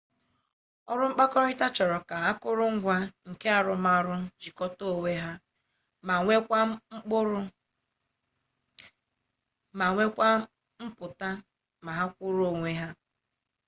[0.91, 2.95] ọrụ mkpakọrịta chọrọ ka akụrụngwa
[3.29, 5.31] nke arụmarụ jikọta onwe ha
[9.77, 10.29] ma nweekwa
[10.85, 11.31] mpụtara
[11.85, 12.89] ma ha kwụrụ n'onwe ha